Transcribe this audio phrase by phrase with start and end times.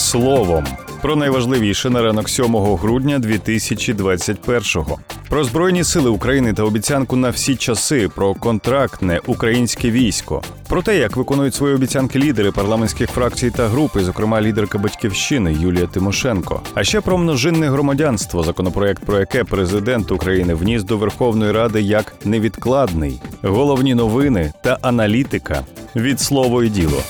[0.00, 0.64] словом.
[1.02, 4.98] Про найважливіше на ранок 7 грудня 2021-го.
[5.28, 10.98] Про збройні сили України та обіцянку на всі часи, про контрактне українське військо, про те,
[10.98, 16.60] як виконують свої обіцянки лідери парламентських фракцій та групи, зокрема лідерка батьківщини Юлія Тимошенко.
[16.74, 22.14] А ще про множинне громадянство, законопроект, про яке президент України вніс до Верховної Ради як
[22.24, 25.64] невідкладний, головні новини та аналітика
[25.96, 27.02] від слово і діло.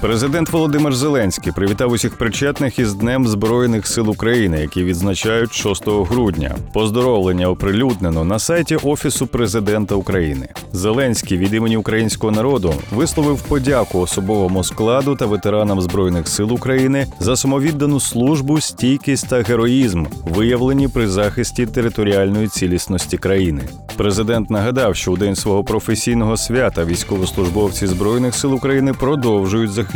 [0.00, 6.56] Президент Володимир Зеленський привітав усіх причетних із Днем Збройних сил України, які відзначають 6 грудня.
[6.72, 10.48] Поздоровлення оприлюднено на сайті Офісу президента України.
[10.72, 17.36] Зеленський від імені українського народу висловив подяку особовому складу та ветеранам збройних сил України за
[17.36, 23.62] самовіддану службу, стійкість та героїзм, виявлені при захисті територіальної цілісності країни.
[23.96, 29.87] Президент нагадав, що у день свого професійного свята військовослужбовці збройних сил України продовжують захищати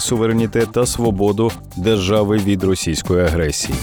[0.00, 3.74] суверенітет та свободу держави від російської агресії.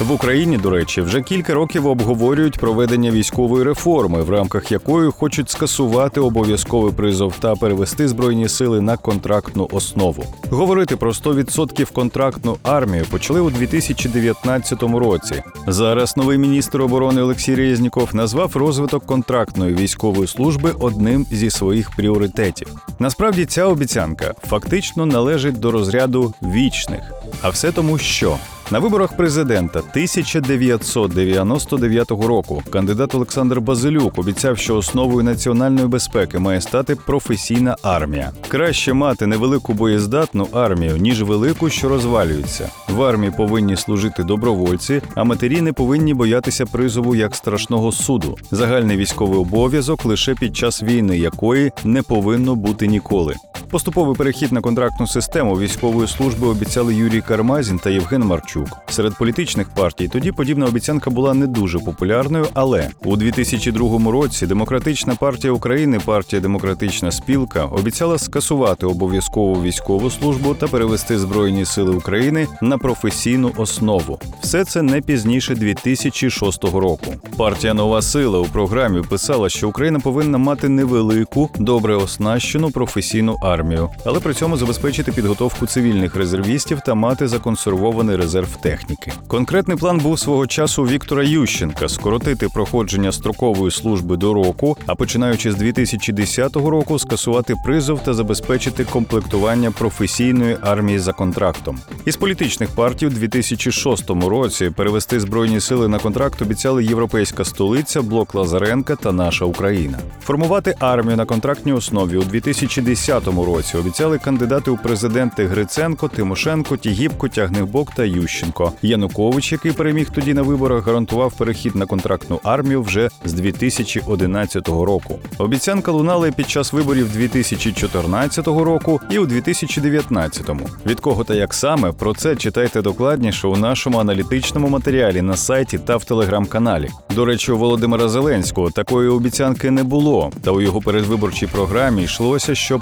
[0.00, 5.50] В Україні, до речі, вже кілька років обговорюють проведення військової реформи, в рамках якої хочуть
[5.50, 10.24] скасувати обов'язковий призов та перевести збройні сили на контрактну основу.
[10.50, 15.42] Говорити про 100% контрактну армію почали у 2019 році.
[15.66, 22.68] Зараз новий міністр оборони Олексій Резніков назвав розвиток контрактної військової служби одним зі своїх пріоритетів.
[22.98, 27.00] Насправді ця обіцянка фактично належить до розряду вічних,
[27.42, 28.36] а все тому, що
[28.70, 36.96] на виборах президента 1999 року кандидат Олександр Базилюк обіцяв, що основою національної безпеки має стати
[36.96, 38.30] професійна армія.
[38.48, 42.70] Краще мати невелику боєздатну армію, ніж велику, що розвалюється.
[42.88, 48.38] В армії повинні служити добровольці, а матері не повинні боятися призову як страшного суду.
[48.50, 53.34] Загальний військовий обов'язок лише під час війни, якої не повинно бути ніколи.
[53.74, 58.68] Поступовий перехід на контрактну систему військової служби обіцяли Юрій Кармазін та Євген Марчук.
[58.88, 65.14] Серед політичних партій тоді подібна обіцянка була не дуже популярною, але у 2002 році Демократична
[65.14, 72.46] партія України, партія Демократична спілка обіцяла скасувати обов'язкову військову службу та перевести Збройні сили України
[72.60, 74.18] на професійну основу.
[74.40, 77.06] Все це не пізніше 2006 року.
[77.36, 83.63] Партія Нова сила у програмі писала, що Україна повинна мати невелику, добре оснащену професійну армію,
[84.04, 89.12] але при цьому забезпечити підготовку цивільних резервістів та мати законсервований резерв техніки.
[89.26, 95.52] Конкретний план був свого часу Віктора Ющенка скоротити проходження строкової служби до року, а починаючи
[95.52, 101.78] з 2010 року скасувати призов та забезпечити комплектування професійної армії за контрактом.
[102.04, 108.34] Із політичних партій у 2006 році перевести збройні сили на контракт обіцяли Європейська столиця, блок
[108.34, 109.98] Лазаренка та наша Україна.
[110.20, 117.28] Формувати армію на контрактній основі у 2010 році обіцяли кандидати у президенти Гриценко, Тимошенко, Тігіпко,
[117.28, 118.72] Тягнебок та Ющенко.
[118.82, 125.18] Янукович, який переміг тоді на виборах, гарантував перехід на контрактну армію вже з 2011 року.
[125.38, 130.68] Обіцянка лунала під час виборів 2014 року і у 2019-му.
[130.86, 135.78] Від кого та як саме про це читайте докладніше у нашому аналітичному матеріалі на сайті
[135.78, 136.88] та в телеграм-каналі.
[137.14, 140.32] До речі, у Володимира Зеленського такої обіцянки не було.
[140.42, 142.78] Та у його передвиборчій програмі йшлося, що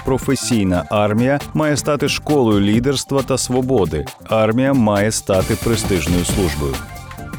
[0.63, 4.05] професійна армія має стати школою лідерства та свободи.
[4.29, 6.75] Армія має стати престижною службою.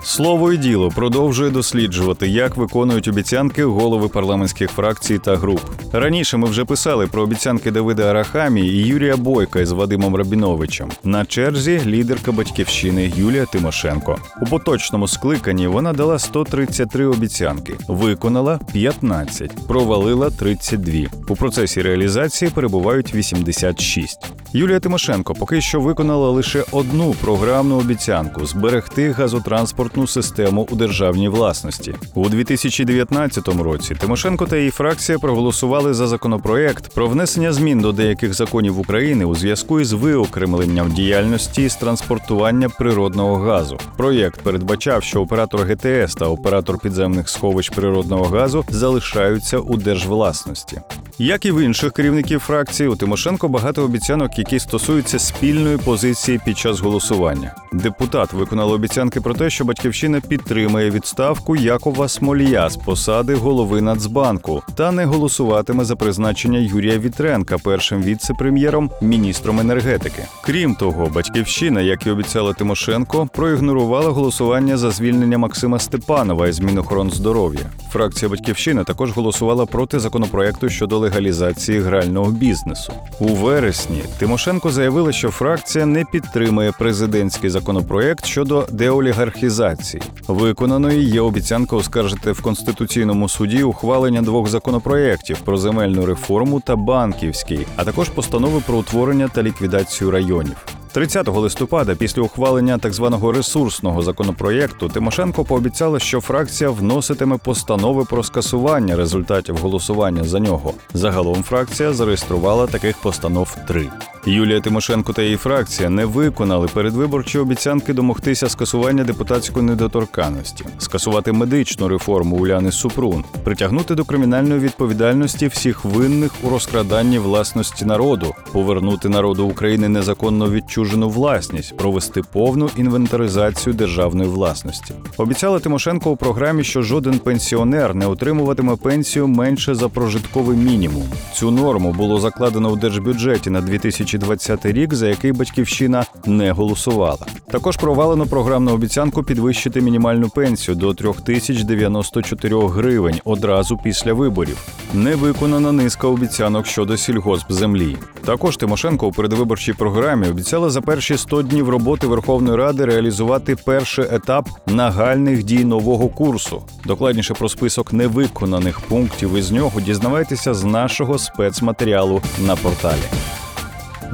[0.05, 5.61] Слово і діло продовжує досліджувати, як виконують обіцянки голови парламентських фракцій та груп.
[5.93, 10.91] Раніше ми вже писали про обіцянки Давида Арахамі і Юрія Бойка з Вадимом Рабіновичем.
[11.05, 14.19] На черзі лідерка батьківщини Юлія Тимошенко.
[14.43, 20.95] У поточному скликанні вона дала 133 обіцянки, виконала 15, провалила 32.
[21.29, 24.19] У процесі реалізації перебувають 86.
[24.57, 31.95] Юлія Тимошенко поки що виконала лише одну програмну обіцянку зберегти газотранспортну систему у державній власності.
[32.15, 38.35] У 2019 році Тимошенко та її фракція проголосували за законопроект про внесення змін до деяких
[38.35, 43.79] законів України у зв'язку із виокремленням діяльності з транспортування природного газу.
[43.97, 50.81] Проєкт передбачав, що оператор ГТС та оператор підземних сховищ природного газу залишаються у держвласності.
[51.19, 56.59] Як і в інших керівників фракції, у Тимошенко багато обіцянок, які стосуються спільної позиції під
[56.59, 57.55] час голосування.
[57.73, 64.63] Депутат виконав обіцянки про те, що батьківщина підтримає відставку Якова Смолія з посади голови Нацбанку
[64.75, 70.25] та не голосуватиме за призначення Юрія Вітренка першим віце-прем'єром, міністром енергетики.
[70.45, 77.71] Крім того, батьківщина, як і обіцяла Тимошенко, проігнорувала голосування за звільнення Максима Степанова із Мінохоронздоров'я.
[77.91, 82.93] Фракція Батьківщина також голосувала проти законопроекту щодо легалізації грального бізнесу.
[83.19, 90.03] У вересні Тимошенко заявила, що фракція не підтримує президентський законопроект щодо деолігархізації.
[90.29, 97.67] Виконаною є обіцянка оскаржити в конституційному суді ухвалення двох законопроєктів про земельну реформу та банківський,
[97.77, 100.57] а також постанови про утворення та ліквідацію районів.
[100.95, 108.23] 30 листопада, після ухвалення так званого ресурсного законопроєкту, Тимошенко пообіцяла, що фракція вноситиме постанови про
[108.23, 110.73] скасування результатів голосування за нього.
[110.95, 113.89] Загалом фракція зареєструвала таких постанов три.
[114.27, 121.89] Юлія Тимошенко та її фракція не виконали передвиборчі обіцянки домогтися скасування депутатської недоторканності, скасувати медичну
[121.89, 129.47] реформу Уляни Супрун, притягнути до кримінальної відповідальності всіх винних у розкраданні власності народу, повернути народу
[129.47, 134.95] України незаконно відчужену власність, провести повну інвентаризацію державної власності.
[135.17, 141.05] Обіцяла Тимошенко у програмі, що жоден пенсіонер не отримуватиме пенсію менше за прожитковий мінімум.
[141.35, 147.27] Цю норму було закладено в держбюджеті на 2000 2020 рік, за який батьківщина не голосувала.
[147.51, 154.59] Також провалено програмну обіцянку підвищити мінімальну пенсію до 3094 гривень одразу після виборів.
[154.95, 157.97] Не виконана низка обіцянок щодо сільгоспземлі.
[158.25, 164.05] Також Тимошенко у передвиборчій програмі обіцяла за перші 100 днів роботи Верховної Ради реалізувати перший
[164.11, 166.63] етап нагальних дій нового курсу.
[166.85, 173.03] Докладніше про список невиконаних пунктів із нього дізнавайтеся з нашого спецматеріалу на порталі.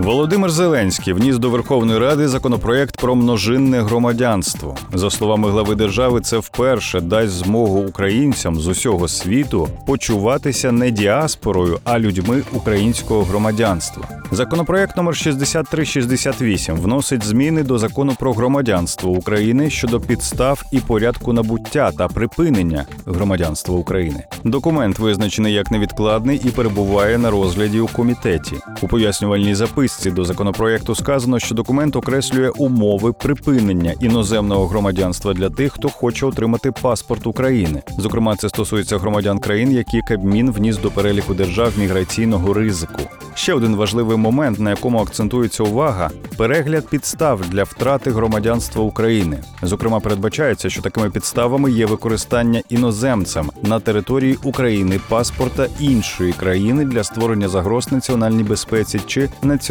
[0.01, 4.77] Володимир Зеленський вніс до Верховної Ради законопроект про множинне громадянство.
[4.95, 11.79] За словами глави держави, це вперше дасть змогу українцям з усього світу почуватися не діаспорою,
[11.85, 14.09] а людьми українського громадянства.
[14.33, 21.93] Законопроект номер 6368 вносить зміни до закону про громадянство України щодо підстав і порядку набуття
[21.99, 24.25] та припинення громадянства України.
[24.45, 28.57] Документ визначений як невідкладний і перебуває на розгляді у комітеті.
[28.81, 35.73] У пояснювальній записці до законопроекту сказано, що документ окреслює умови припинення іноземного громадянства для тих,
[35.73, 37.83] хто хоче отримати паспорт України.
[37.99, 43.01] Зокрема, це стосується громадян країн, які Кабмін вніс до переліку держав міграційного ризику.
[43.35, 49.39] Ще один важливий момент, на якому акцентується увага перегляд підстав для втрати громадянства України.
[49.63, 57.05] Зокрема, передбачається, що такими підставами є використання іноземцем на території України паспорта іншої країни для
[57.05, 59.29] створення загроз національній безпеці чи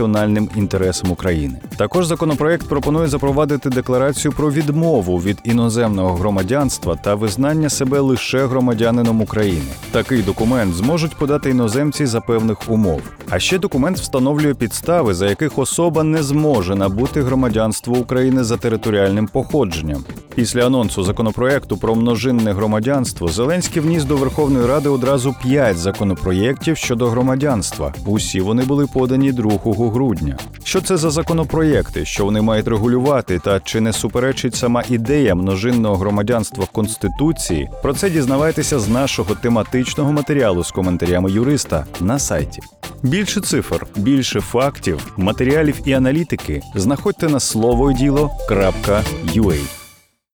[0.10, 1.56] національним інтересам України.
[1.78, 9.22] Також законопроект пропонує запровадити декларацію про відмову від іноземного громадянства та визнання себе лише громадянином
[9.22, 9.72] України.
[9.92, 13.02] Такий документ зможуть подати іноземці за певних умов.
[13.30, 19.28] А ще документ встановлює підстави, за яких особа не зможе набути громадянство України за територіальним
[19.28, 20.04] походженням.
[20.40, 27.08] Після анонсу законопроекту про множинне громадянство Зеленський вніс до Верховної Ради одразу п'ять законопроєктів щодо
[27.08, 27.94] громадянства.
[28.06, 30.38] Усі вони були подані 2 грудня.
[30.64, 35.96] Що це за законопроєкти, що вони мають регулювати, та чи не суперечить сама ідея множинного
[35.96, 37.70] громадянства в Конституції?
[37.82, 42.62] Про це дізнавайтеся з нашого тематичного матеріалу з коментарями юриста на сайті.
[43.04, 49.79] Більше цифр, більше фактів, матеріалів і аналітики знаходьте на слово діло.ua.